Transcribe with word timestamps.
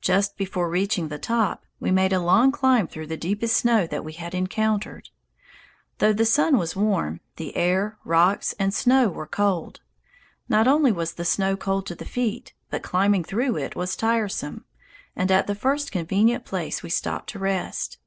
Just 0.00 0.36
before 0.36 0.70
reaching 0.70 1.08
the 1.08 1.18
top, 1.18 1.64
we 1.80 1.90
made 1.90 2.12
a 2.12 2.20
long 2.20 2.52
climb 2.52 2.86
through 2.86 3.08
the 3.08 3.16
deepest 3.16 3.56
snow 3.56 3.88
that 3.88 4.04
we 4.04 4.12
had 4.12 4.32
encountered. 4.32 5.08
Though 5.98 6.12
the 6.12 6.24
sun 6.24 6.58
was 6.58 6.76
warm, 6.76 7.18
the 7.38 7.56
air, 7.56 7.98
rocks, 8.04 8.54
and 8.60 8.72
snow 8.72 9.08
were 9.08 9.26
cold. 9.26 9.80
Not 10.48 10.68
only 10.68 10.92
was 10.92 11.14
the 11.14 11.24
snow 11.24 11.56
cold 11.56 11.86
to 11.86 11.96
the 11.96 12.04
feet, 12.04 12.54
but 12.70 12.84
climbing 12.84 13.24
through 13.24 13.56
it 13.56 13.74
was 13.74 13.96
tiresome, 13.96 14.64
and 15.16 15.28
at 15.28 15.48
the 15.48 15.56
first 15.56 15.90
convenient 15.90 16.44
place 16.44 16.84
we 16.84 16.88
stopped 16.90 17.28
to 17.30 17.40
rest. 17.40 17.98